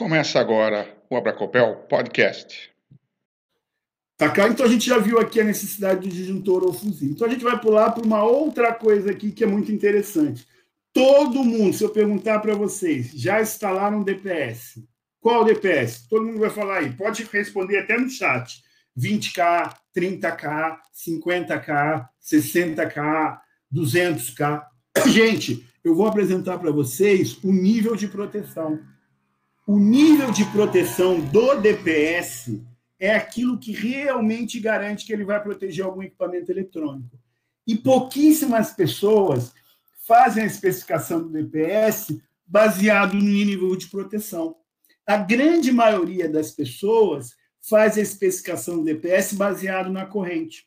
[0.00, 2.72] Começa agora o Abracopel Podcast.
[4.16, 4.54] Tá claro?
[4.54, 7.10] Então a gente já viu aqui a necessidade do disjuntor ou fuzil.
[7.10, 10.48] Então a gente vai pular para uma outra coisa aqui que é muito interessante.
[10.90, 14.82] Todo mundo, se eu perguntar para vocês, já instalaram DPS?
[15.20, 16.08] Qual DPS?
[16.08, 16.90] Todo mundo vai falar aí.
[16.94, 18.64] Pode responder até no chat.
[18.98, 23.38] 20K, 30K, 50K, 60K,
[23.70, 24.64] 200K.
[25.08, 28.80] Gente, eu vou apresentar para vocês o nível de proteção
[29.66, 32.60] o nível de proteção do DPS
[32.98, 37.18] é aquilo que realmente garante que ele vai proteger algum equipamento eletrônico.
[37.66, 39.52] E pouquíssimas pessoas
[40.06, 44.56] fazem a especificação do DPS baseado no nível de proteção.
[45.06, 47.34] A grande maioria das pessoas
[47.68, 50.66] faz a especificação do DPS baseado na corrente.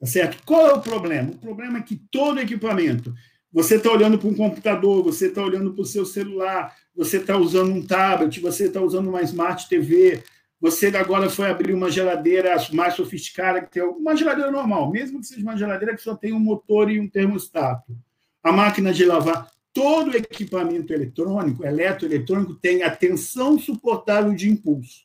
[0.00, 0.42] Tá certo?
[0.44, 1.30] Qual é o problema?
[1.30, 3.14] O problema é que todo equipamento
[3.52, 7.36] você está olhando para um computador, você está olhando para o seu celular, você está
[7.36, 10.22] usando um tablet, você está usando uma Smart TV,
[10.58, 15.26] você agora foi abrir uma geladeira mais sofisticada, que tem uma geladeira normal, mesmo que
[15.26, 17.96] seja uma geladeira que só tem um motor e um termostato.
[18.42, 25.04] A máquina de lavar, todo equipamento eletrônico, eletroeletrônico, tem a tensão suportável de impulso.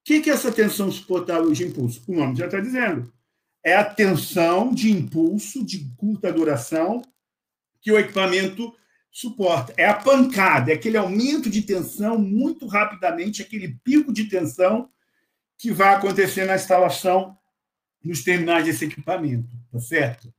[0.00, 2.02] O que é essa tensão suportável de impulso?
[2.08, 3.12] O nome já está dizendo.
[3.62, 7.02] É a tensão de impulso de curta duração
[7.80, 8.74] que o equipamento
[9.10, 9.74] suporta.
[9.76, 14.88] É a pancada, é aquele aumento de tensão muito rapidamente, aquele pico de tensão
[15.56, 17.36] que vai acontecer na instalação
[18.04, 20.32] nos terminais desse equipamento, tá certo?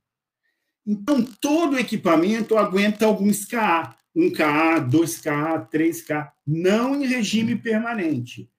[0.86, 8.50] Então, todo equipamento aguenta alguns KA, 1KA, 2KA, 3KA, não em regime permanente.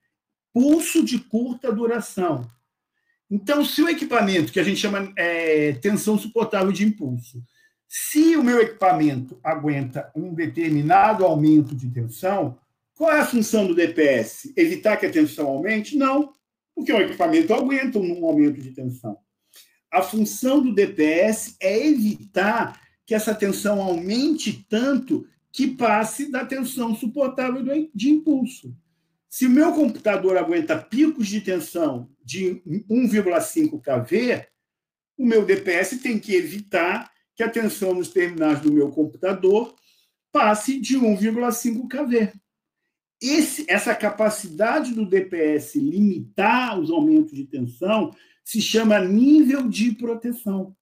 [0.53, 2.47] Pulso de curta duração.
[3.29, 7.43] Então, se o equipamento, que a gente chama é, tensão suportável de impulso,
[7.93, 12.57] se o meu equipamento aguenta um determinado aumento de tensão,
[12.95, 14.53] qual é a função do DPS?
[14.55, 15.97] Evitar que a tensão aumente?
[15.97, 16.33] Não,
[16.73, 19.17] porque o equipamento aguenta um aumento de tensão.
[19.91, 26.95] A função do DPS é evitar que essa tensão aumente tanto que passe da tensão
[26.95, 27.61] suportável
[27.93, 28.73] de impulso.
[29.27, 34.47] Se o meu computador aguenta picos de tensão de 1,5 kV,
[35.17, 39.73] o meu DPS tem que evitar que a tensão nos terminais do meu computador
[40.31, 42.31] passe de 1,5 kV.
[43.19, 50.75] Esse, essa capacidade do DPS limitar os aumentos de tensão se chama nível de proteção.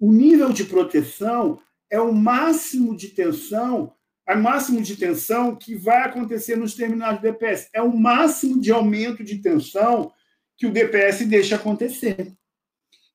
[0.00, 1.60] O nível de proteção
[1.90, 3.92] é o máximo de tensão,
[4.26, 7.68] o máximo de tensão que vai acontecer nos terminais do DPS.
[7.74, 10.10] É o máximo de aumento de tensão
[10.56, 12.32] que o DPS deixa acontecer.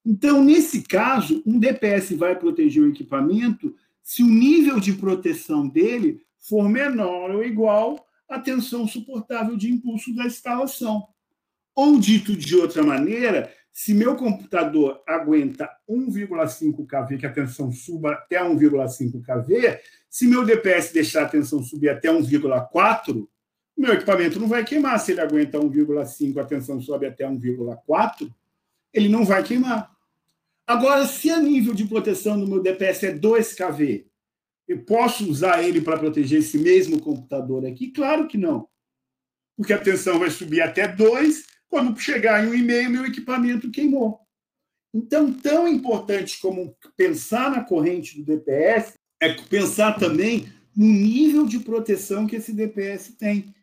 [0.10, 6.22] Então, nesse caso, um DPS vai proteger o equipamento se o nível de proteção dele
[6.40, 11.06] for menor ou igual à tensão suportável de impulso da instalação.
[11.76, 18.14] Ou, dito de outra maneira, se meu computador aguenta 1,5 kV, que a tensão suba
[18.14, 23.28] até 1,5 kV, se meu DPS deixar a tensão subir até 1,4,
[23.78, 24.98] meu equipamento não vai queimar.
[25.02, 28.34] Se ele aguenta 1,5, a tensão sobe até 1,4,
[28.94, 29.97] ele não vai queimar.
[30.68, 34.06] Agora, se a nível de proteção do meu DPS é 2 kV,
[34.68, 37.90] eu posso usar ele para proteger esse mesmo computador aqui?
[37.90, 38.68] Claro que não.
[39.56, 44.20] Porque a tensão vai subir até 2, quando chegar em 1,5, meu equipamento queimou.
[44.94, 51.60] Então, tão importante como pensar na corrente do DPS é pensar também no nível de
[51.60, 53.54] proteção que esse DPS tem.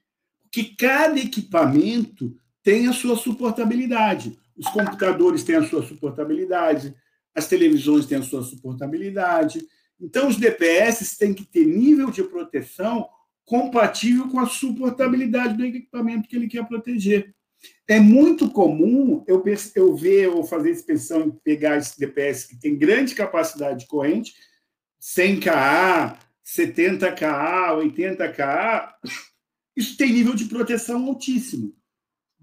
[0.42, 4.38] Porque cada equipamento tem a sua suportabilidade.
[4.56, 6.94] Os computadores têm a sua suportabilidade,
[7.34, 9.66] as televisões têm a sua suportabilidade.
[10.00, 13.08] Então, os DPS têm que ter nível de proteção
[13.44, 17.34] compatível com a suportabilidade do equipamento que ele quer proteger.
[17.88, 19.42] É muito comum eu,
[19.74, 24.34] eu ver ou fazer inspeção e pegar esse DPS que tem grande capacidade de corrente,
[25.00, 28.90] 100Ka, 70Ka, 80Ka,
[29.76, 31.74] isso tem nível de proteção altíssimo.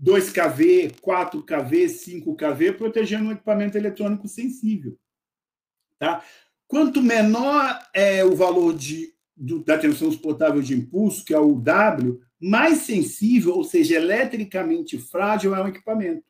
[0.04, 4.98] 2kV, 4kV, 5kV, protegendo um equipamento eletrônico sensível.
[6.00, 6.24] Tá?
[6.68, 11.56] Quanto menor é o valor de, do, da tensão suportável de impulso, que é o
[11.56, 16.24] W, mais sensível, ou seja, eletricamente frágil é o equipamento.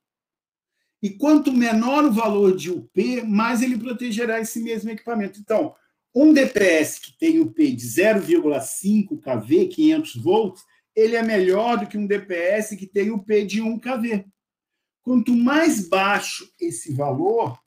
[1.02, 5.40] E quanto menor o valor de UP, mais ele protegerá esse mesmo equipamento.
[5.40, 5.74] Então,
[6.14, 10.64] um DPS que tem UP de 0,5 kV, 500 volts,
[10.96, 14.26] ele é melhor do que um DPS que tem o P de 1 kV.
[15.02, 17.60] Quanto mais baixo esse valor,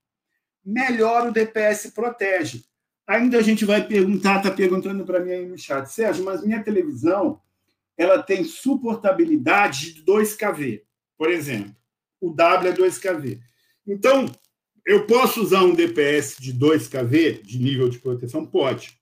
[0.65, 2.65] melhor o DPS protege.
[3.07, 6.63] Ainda a gente vai perguntar, está perguntando para mim aí no chat, Sérgio, mas minha
[6.63, 7.41] televisão
[7.97, 10.83] ela tem suportabilidade de 2 kV,
[11.17, 11.75] por exemplo.
[12.21, 13.41] O W é 2 kV.
[13.87, 14.27] Então,
[14.87, 18.45] eu posso usar um DPS de 2 kV de nível de proteção?
[18.45, 18.99] Pode,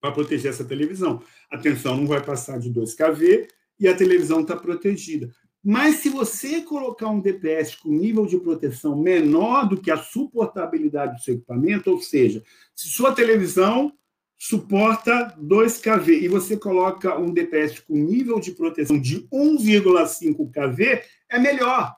[0.00, 1.22] para proteger essa televisão.
[1.50, 3.48] A tensão não vai passar de 2 kV
[3.80, 5.30] e a televisão está protegida.
[5.62, 11.16] Mas se você colocar um DPS com nível de proteção menor do que a suportabilidade
[11.16, 12.42] do seu equipamento, ou seja,
[12.74, 13.92] se sua televisão
[14.38, 21.02] suporta 2 kV e você coloca um DPS com nível de proteção de 1,5 kV,
[21.28, 21.96] é melhor.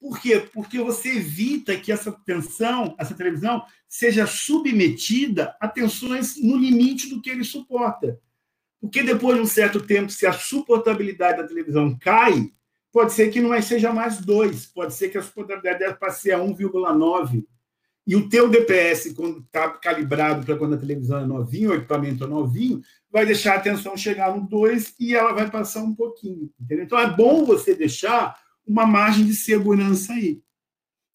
[0.00, 0.40] Por quê?
[0.52, 7.20] Porque você evita que essa tensão, essa televisão, seja submetida a tensões no limite do
[7.20, 8.18] que ele suporta.
[8.80, 12.50] Porque depois de um certo tempo, se a suportabilidade da televisão cai,
[12.90, 17.44] pode ser que não seja mais 2, pode ser que a suportabilidade passe a 1,9.
[18.06, 22.24] E o teu DPS, quando está calibrado para quando a televisão é novinha, o equipamento
[22.24, 22.80] é novinho,
[23.10, 26.50] vai deixar a tensão chegar no 2 e ela vai passar um pouquinho.
[26.58, 26.84] Entendeu?
[26.84, 28.34] Então é bom você deixar
[28.66, 30.40] uma margem de segurança aí.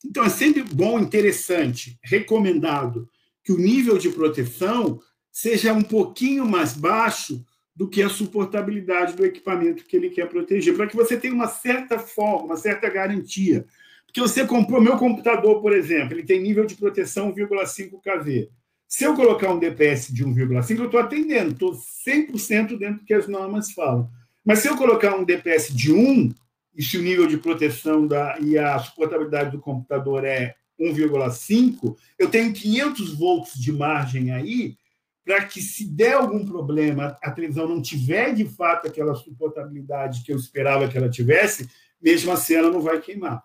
[0.04, 3.10] Então é sempre bom, interessante, recomendado
[3.44, 5.00] que o nível de proteção
[5.32, 7.44] seja um pouquinho mais baixo
[7.76, 11.48] do que a suportabilidade do equipamento que ele quer proteger, para que você tenha uma
[11.48, 13.66] certa forma, uma certa garantia.
[14.06, 18.50] Porque você comprou meu computador, por exemplo, ele tem nível de proteção 1,5 kV.
[18.88, 21.74] Se eu colocar um DPS de 1,5, eu estou atendendo, estou
[22.08, 24.10] 100% dentro do que as normas falam.
[24.46, 26.34] Mas se eu colocar um DPS de 1,
[26.76, 32.30] e se o nível de proteção da, e a suportabilidade do computador é 1,5, eu
[32.30, 34.76] tenho 500 volts de margem aí,
[35.24, 40.32] para que, se der algum problema, a televisão não tiver de fato aquela suportabilidade que
[40.32, 41.68] eu esperava que ela tivesse,
[42.00, 43.44] mesmo assim ela não vai queimar.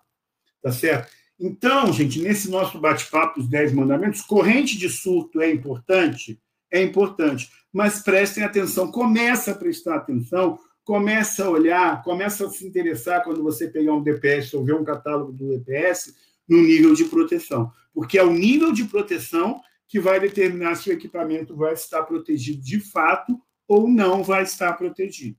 [0.61, 1.11] Tá certo?
[1.39, 6.39] Então, gente, nesse nosso bate-papo, os 10 mandamentos, corrente de surto é importante?
[6.71, 7.49] É importante.
[7.73, 13.43] Mas prestem atenção, começa a prestar atenção, começa a olhar, começa a se interessar quando
[13.43, 16.15] você pegar um DPS ou ver um catálogo do DPS
[16.47, 17.71] no nível de proteção.
[17.93, 22.61] Porque é o nível de proteção que vai determinar se o equipamento vai estar protegido
[22.61, 25.37] de fato ou não vai estar protegido.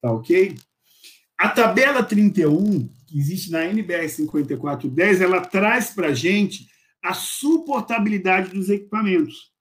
[0.00, 0.56] Tá ok?
[1.36, 6.68] A tabela 31, que existe na NBR 5410, ela traz para a gente
[7.02, 9.52] a suportabilidade dos equipamentos.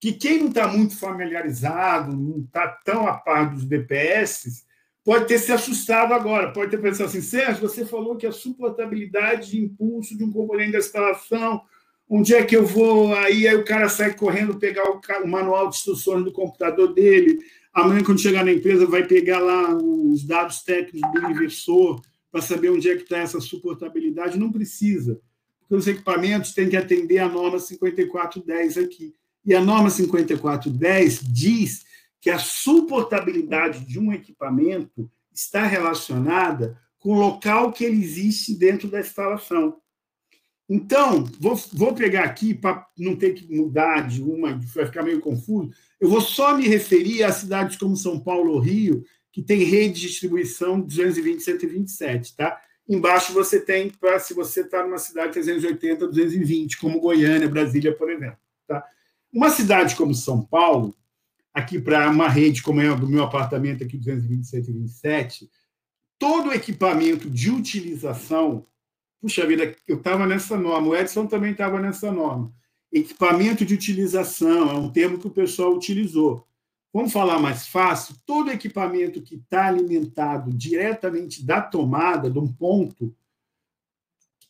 [0.00, 4.64] Que quem não está muito familiarizado, não está tão a par dos DPS,
[5.04, 9.50] pode ter se assustado agora, pode ter pensado assim, Sérgio, você falou que a suportabilidade
[9.50, 11.62] de impulso de um componente da instalação
[12.10, 13.14] onde é que eu vou?
[13.14, 17.38] Aí, aí o cara sai correndo pegar o, o, manual de instruções do computador dele.
[17.72, 22.02] Amanhã, quando chegar na empresa, vai pegar lá os dados técnicos do inversor
[22.32, 24.38] para saber onde é que está essa suportabilidade.
[24.38, 25.20] Não precisa,
[25.60, 29.14] porque os equipamentos têm que atender a norma 5410 aqui.
[29.44, 31.84] E a norma 5410 diz
[32.20, 38.88] que a suportabilidade de um equipamento está relacionada com o local que ele existe dentro
[38.88, 39.78] da instalação.
[40.68, 45.20] Então, vou, vou pegar aqui para não ter que mudar de uma, vai ficar meio
[45.20, 45.70] confuso.
[46.00, 49.02] Eu vou só me referir a cidades como São Paulo ou Rio,
[49.32, 52.60] que tem rede de distribuição 220, 127, tá?
[52.88, 58.10] Embaixo você tem, para se você está numa cidade 380, 220, como Goiânia, Brasília, por
[58.10, 58.38] exemplo.
[58.66, 58.84] Tá?
[59.32, 60.94] Uma cidade como São Paulo,
[61.54, 65.50] aqui para uma rede como é a do meu apartamento aqui, 220, 127,
[66.18, 68.66] todo equipamento de utilização
[69.20, 72.50] Puxa vida, eu estava nessa norma, o Edson também estava nessa norma.
[72.90, 76.46] Equipamento de utilização é um termo que o pessoal utilizou.
[76.92, 78.16] Vamos falar mais fácil?
[78.24, 83.14] Todo equipamento que está alimentado diretamente da tomada, de um ponto,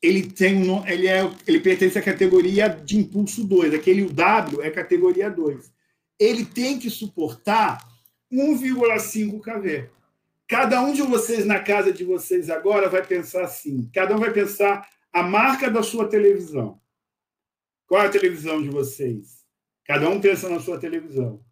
[0.03, 3.75] ele tem um, ele, é, ele pertence à categoria de impulso 2.
[3.75, 5.71] Aquele W é categoria 2.
[6.19, 7.87] Ele tem que suportar
[8.33, 9.91] 1,5 kV.
[10.49, 14.33] Cada um de vocês na casa de vocês agora vai pensar assim: cada um vai
[14.33, 16.81] pensar a marca da sua televisão.
[17.87, 19.41] Qual é a televisão de vocês?
[19.85, 21.45] Cada um pensa na sua televisão.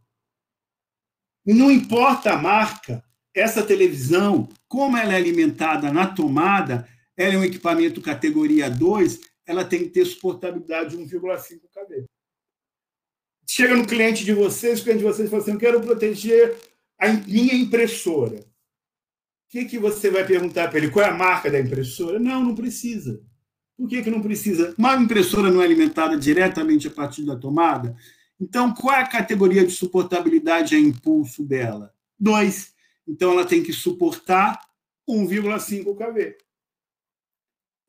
[1.45, 3.03] Não importa a marca,
[3.35, 6.89] essa televisão, como ela é alimentada na tomada,
[7.19, 12.05] ela é um equipamento categoria 2, ela tem que ter suportabilidade de 1,5 kV.
[13.47, 16.57] Chega no cliente de vocês, o cliente de vocês fala assim: eu quero proteger
[16.99, 18.49] a minha impressora
[19.49, 20.91] que, que você vai perguntar para ele?
[20.91, 22.19] Qual é a marca da impressora?
[22.19, 23.21] Não, não precisa.
[23.77, 24.75] Por que, que não precisa?
[24.77, 27.97] Uma impressora não é alimentada diretamente a partir da tomada?
[28.41, 31.93] Então, qual é a categoria de suportabilidade a impulso dela?
[32.19, 32.75] 2.
[33.07, 34.61] Então, ela tem que suportar
[35.09, 36.37] 1,5 kV.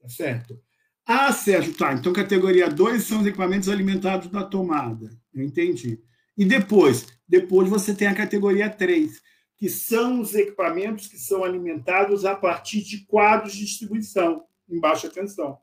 [0.01, 0.59] Tá certo?
[1.05, 1.93] Ah, Sérgio, tá.
[1.93, 5.09] Então, categoria 2 são os equipamentos alimentados da tomada.
[5.33, 5.99] Eu entendi.
[6.37, 7.07] E depois?
[7.27, 9.21] Depois você tem a categoria 3
[9.59, 15.09] que são os equipamentos que são alimentados a partir de quadros de distribuição em baixa
[15.09, 15.59] tensão.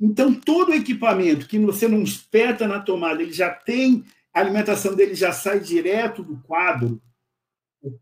[0.00, 5.14] Então, todo equipamento que você não espeta na tomada, ele já tem, a alimentação dele
[5.14, 7.02] já sai direto do quadro,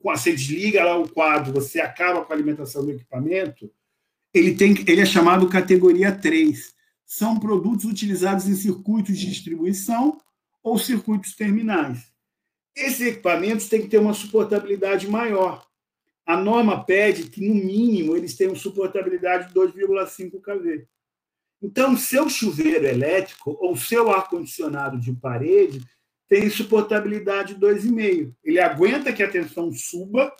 [0.00, 3.68] você desliga lá o quadro, você acaba com a alimentação do equipamento,
[4.32, 6.72] ele, tem, ele é chamado categoria 3.
[7.04, 10.20] São produtos utilizados em circuitos de distribuição
[10.62, 12.10] ou circuitos terminais.
[12.76, 15.66] Esses equipamentos têm que ter uma suportabilidade maior.
[16.24, 20.86] A norma pede que, no mínimo, eles tenham suportabilidade de 2,5 kV.
[21.62, 25.82] Então, seu chuveiro elétrico ou seu ar-condicionado de parede
[26.28, 28.32] tem suportabilidade 2,5.
[28.44, 30.32] Ele aguenta que a tensão suba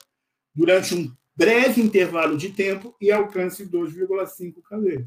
[0.55, 5.07] durante um breve intervalo de tempo e alcance 2,5 kV.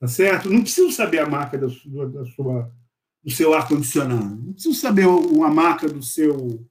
[0.00, 0.48] Tá certo?
[0.48, 2.72] Não preciso saber a marca da sua, da sua
[3.22, 4.42] do seu ar-condicionado.
[4.42, 6.66] Não preciso saber a marca do seu,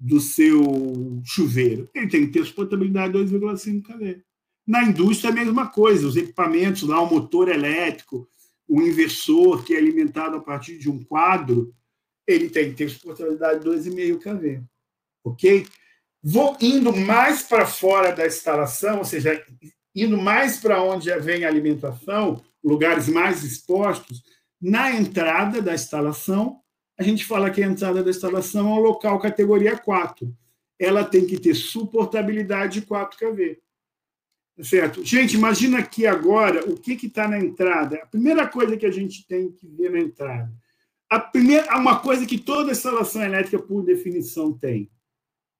[0.00, 1.88] do seu chuveiro.
[1.94, 4.22] Ele tem que ter suportabilidade 2,5 kV.
[4.66, 6.06] Na indústria, é a mesma coisa.
[6.06, 8.26] Os equipamentos lá, o motor elétrico,
[8.66, 11.72] o inversor, que é alimentado a partir de um quadro,
[12.26, 14.62] ele tem que ter suportabilidade 2,5 kV.
[15.22, 15.66] Ok?
[16.26, 19.44] Vou indo mais para fora da instalação, ou seja,
[19.94, 24.22] indo mais para onde vem a alimentação, lugares mais expostos,
[24.60, 26.60] na entrada da instalação,
[26.98, 30.34] a gente fala que a entrada da instalação é um local categoria 4.
[30.78, 33.58] Ela tem que ter suportabilidade de 4 kV.
[34.62, 35.04] Certo?
[35.04, 37.96] Gente, imagina aqui agora o que está na entrada.
[37.96, 40.50] A primeira coisa que a gente tem que ver na entrada
[41.14, 44.90] a primeira, uma coisa que toda instalação elétrica, por definição, tem: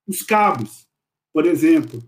[0.06, 0.86] os cabos,
[1.32, 2.02] por exemplo,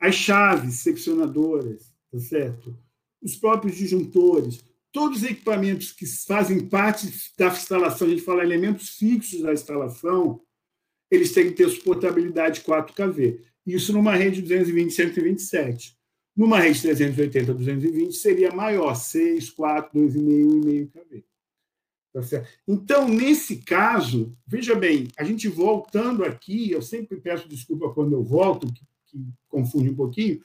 [0.00, 2.76] as chaves seccionadoras, tá certo?
[3.22, 7.06] os próprios disjuntores, todos os equipamentos que fazem parte
[7.38, 10.42] da instalação, a gente fala elementos fixos da instalação,
[11.10, 13.40] eles têm que ter suportabilidade 4 kV.
[13.64, 15.96] Isso numa rede 220, 127.
[16.34, 21.24] Numa rede 380, 220 seria maior, 6, 4, 2,5, 1,5 kV.
[22.12, 22.20] Tá
[22.68, 28.22] então, nesse caso, veja bem, a gente voltando aqui, eu sempre peço desculpa quando eu
[28.22, 30.40] volto, que, que confunde um pouquinho,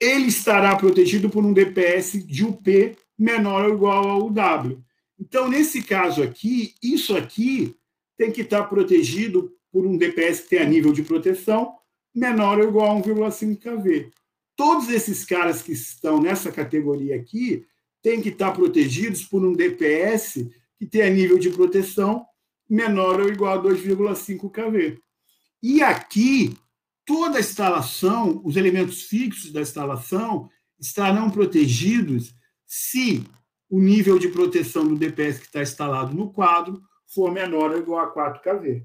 [0.00, 4.78] ele estará protegido por um DPS de UP menor ou igual ao W.
[5.18, 7.74] Então, nesse caso aqui, isso aqui
[8.16, 11.74] tem que estar protegido por um DPS que tenha nível de proteção
[12.14, 14.10] menor ou igual a 1,5 kV.
[14.56, 17.66] Todos esses caras que estão nessa categoria aqui
[18.00, 20.48] têm que estar protegidos por um DPS
[20.84, 22.26] que tenha nível de proteção
[22.68, 24.98] menor ou igual a 2,5 kV.
[25.62, 26.54] E aqui,
[27.06, 32.34] toda a instalação, os elementos fixos da instalação estarão protegidos
[32.66, 33.24] se
[33.70, 36.82] o nível de proteção do DPS que está instalado no quadro
[37.14, 38.84] for menor ou igual a 4 kV.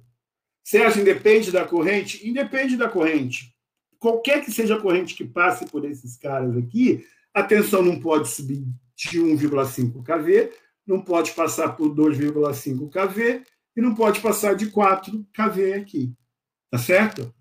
[0.63, 2.27] Sérgio, independe da corrente?
[2.27, 3.53] Independe da corrente.
[3.97, 8.29] Qualquer que seja a corrente que passe por esses caras aqui, a tensão não pode
[8.29, 8.65] subir
[8.95, 10.51] de 1,5 kV,
[10.89, 13.43] não pode passar por 2,5 kV
[13.77, 16.11] e não pode passar de 4 kV aqui.
[16.71, 17.31] Tá certo?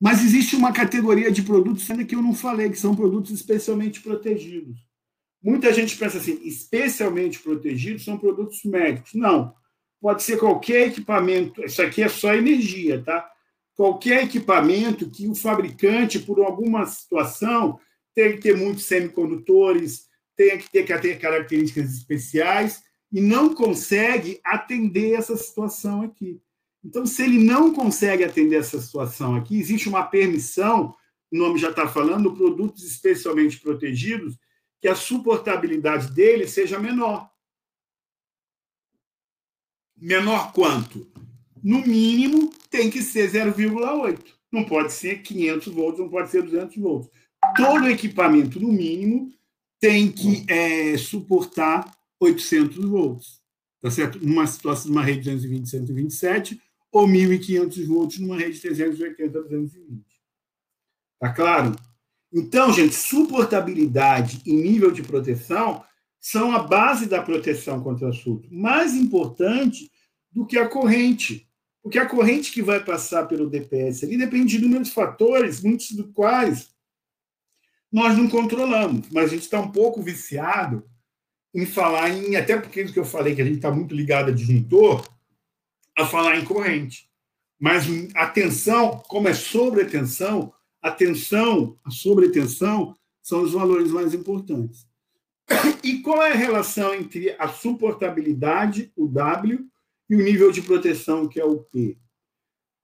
[0.00, 4.00] Mas existe uma categoria de produtos ainda que eu não falei, que são produtos especialmente
[4.00, 4.84] protegidos.
[5.40, 9.14] Muita gente pensa assim, especialmente protegidos são produtos médicos.
[9.14, 9.54] Não.
[10.00, 13.30] Pode ser qualquer equipamento, isso aqui é só energia, tá?
[13.76, 17.78] Qualquer equipamento que o fabricante, por alguma situação,
[18.12, 25.12] tem que ter muitos semicondutores, tem que ter, ter características especiais e não consegue atender
[25.12, 26.40] essa situação aqui.
[26.84, 30.94] Então, se ele não consegue atender essa situação aqui, existe uma permissão,
[31.30, 34.36] o nome já está falando, produtos especialmente protegidos,
[34.80, 37.30] que a suportabilidade dele seja menor.
[39.96, 41.06] Menor quanto?
[41.62, 44.18] No mínimo, tem que ser 0,8.
[44.50, 47.10] Não pode ser 500 volts, não pode ser 200 volts.
[47.56, 49.32] Todo equipamento, no mínimo,
[49.82, 53.40] tem que é, suportar 800 volts,
[53.80, 54.24] tá certo?
[54.24, 56.62] Numa situação, numa rede 220, 127,
[56.92, 60.04] ou 1.500 volts numa rede 380, 220.
[61.18, 61.74] Tá claro?
[62.32, 65.82] Então, gente, suportabilidade e nível de proteção
[66.20, 68.48] são a base da proteção contra surto.
[68.54, 69.90] Mais importante
[70.30, 71.48] do que a corrente.
[71.82, 76.12] Porque a corrente que vai passar pelo DPS ali depende de inúmeros fatores, muitos dos
[76.14, 76.71] quais
[77.92, 80.84] nós não controlamos, mas a gente está um pouco viciado
[81.54, 84.30] em falar em, até porque isso que eu falei, que a gente está muito ligado
[84.30, 85.06] a disjuntor,
[85.96, 87.10] a falar em corrente.
[87.60, 87.84] Mas
[88.14, 94.86] a tensão, como é sobretensão, a tensão, a sobretensão, são os valores mais importantes.
[95.84, 99.66] E qual é a relação entre a suportabilidade, o W,
[100.08, 101.98] e o nível de proteção, que é o P?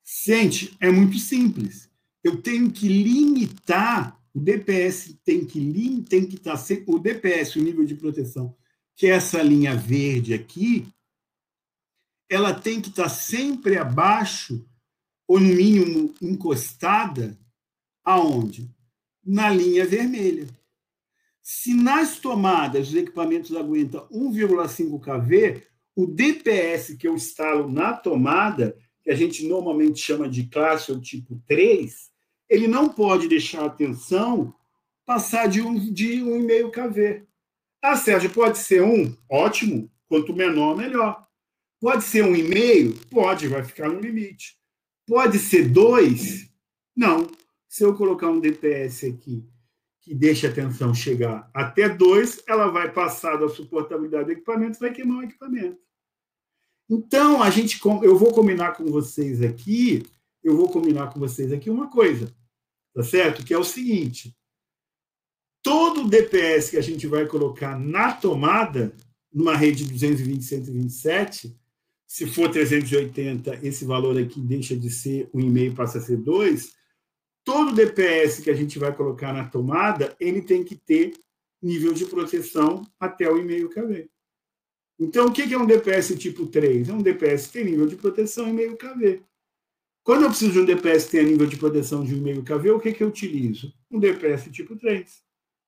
[0.04, 1.90] Sente, é muito simples.
[2.22, 7.62] Eu tenho que limitar, o DPS tem que tem que estar tá o DPS, o
[7.62, 8.54] nível de proteção,
[8.94, 10.86] que é essa linha verde aqui,
[12.28, 14.66] ela tem que estar tá sempre abaixo
[15.26, 17.38] ou no mínimo encostada
[18.04, 18.70] aonde?
[19.24, 20.48] Na linha vermelha.
[21.42, 25.62] Se nas tomadas os equipamentos aguentam 1,5 kV,
[25.94, 31.00] o DPS que eu instalo na tomada, que a gente normalmente chama de classe ou
[31.00, 32.10] tipo 3,
[32.48, 34.54] ele não pode deixar a tensão
[35.04, 37.26] passar de, um, de 1,5 kV.
[37.82, 39.14] Ah, Sérgio, pode ser um?
[39.30, 39.90] Ótimo.
[40.08, 41.26] Quanto menor, melhor.
[41.80, 42.94] Pode ser um e-mail?
[43.10, 44.58] Pode, vai ficar no limite.
[45.06, 46.50] Pode ser dois?
[46.96, 47.26] Não.
[47.68, 49.44] Se eu colocar um DPS aqui
[50.00, 54.80] que deixa a tensão chegar até dois, ela vai passar da suportabilidade do equipamento e
[54.80, 55.78] vai queimar o equipamento.
[56.88, 60.02] Então, a gente, eu vou combinar com vocês aqui,
[60.42, 62.34] eu vou combinar com vocês aqui uma coisa,
[62.94, 63.44] tá certo?
[63.44, 64.36] Que é o seguinte:
[65.62, 68.94] todo DPS que a gente vai colocar na tomada,
[69.32, 71.56] numa rede 220, 127,
[72.06, 76.72] se for 380, esse valor aqui deixa de ser 1,5 passa a ser 2.
[77.44, 81.12] Todo DPS que a gente vai colocar na tomada, ele tem que ter
[81.62, 84.10] nível de proteção até o 1,5 kV.
[84.98, 86.88] Então, o que é um DPS tipo 3?
[86.88, 89.22] É um DPS que tem nível de proteção 1,5 kV.
[90.08, 92.80] Quando eu preciso de um DPS que tenha nível de proteção de 1,5 kV, o
[92.80, 93.74] que, que eu utilizo?
[93.90, 95.22] Um DPS tipo 3.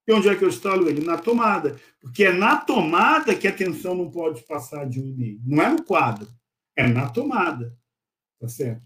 [0.09, 1.05] E onde é que eu instalo ele?
[1.05, 1.79] Na tomada.
[2.01, 5.41] Porque é na tomada que a tensão não pode passar de 1,5.
[5.45, 6.27] Não é no quadro,
[6.75, 7.77] é na tomada.
[8.41, 8.81] Tá certo?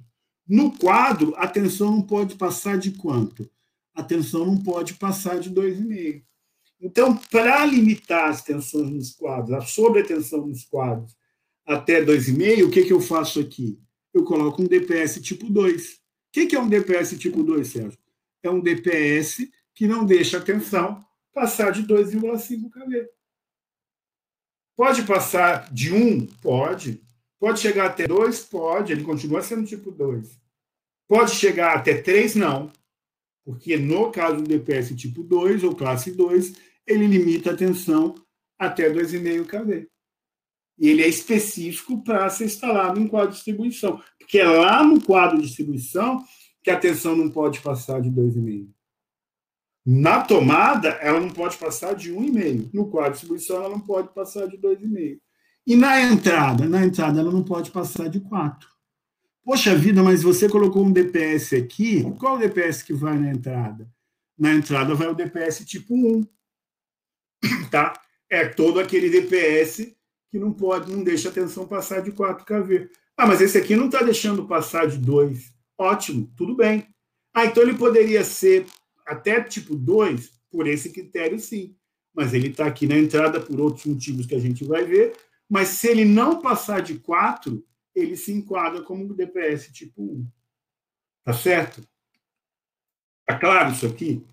[0.44, 3.48] No quadro, a tensão não pode passar de quanto?
[3.94, 6.24] A tensão não pode passar de 2,5.
[6.80, 11.16] Então, para limitar as tensões nos quadros, a sobretensão nos quadros
[11.64, 13.78] até 2,5, o que, que eu faço aqui?
[14.14, 15.94] Eu coloco um DPS tipo 2.
[15.94, 15.98] O
[16.32, 17.98] que, é um DPS tipo 2, Sérgio?
[18.42, 23.08] É um DPS que não deixa a tensão passar de 2,5 kV.
[24.76, 26.26] Pode passar de 1?
[26.40, 27.02] Pode.
[27.40, 28.44] Pode chegar até 2?
[28.44, 28.92] Pode.
[28.92, 30.40] Ele continua sendo tipo 2.
[31.08, 32.36] Pode chegar até 3?
[32.36, 32.72] Não.
[33.44, 36.54] Porque no caso do DPS tipo 2 ou classe 2,
[36.86, 38.14] ele limita a tensão
[38.58, 39.88] até 2,5 kV.
[40.78, 44.00] E ele é específico para ser instalado em quadro de distribuição.
[44.18, 46.24] Porque é lá no quadro de distribuição
[46.62, 48.68] que a tensão não pode passar de 2,5.
[49.86, 52.70] Na tomada, ela não pode passar de 1,5.
[52.72, 55.20] No quadro de distribuição, ela não pode passar de 2,5.
[55.66, 56.66] E na entrada?
[56.66, 58.68] Na entrada, ela não pode passar de 4.
[59.44, 62.02] Poxa vida, mas você colocou um DPS aqui.
[62.18, 63.86] Qual o DPS que vai na entrada?
[64.38, 66.26] Na entrada vai o DPS tipo 1.
[67.70, 67.92] Tá?
[68.30, 69.94] É todo aquele DPS
[70.34, 72.90] que não pode, não deixa a tensão passar de 4 kV.
[73.16, 75.54] Ah, mas esse aqui não está deixando passar de 2.
[75.78, 76.88] Ótimo, tudo bem.
[77.32, 78.66] Ah, então ele poderia ser
[79.06, 81.76] até tipo 2 por esse critério, sim.
[82.12, 85.16] Mas ele está aqui na entrada por outros motivos que a gente vai ver.
[85.48, 90.26] Mas se ele não passar de 4, ele se enquadra como DPS tipo 1.
[91.22, 91.80] Tá certo?
[93.24, 94.26] Tá claro isso aqui?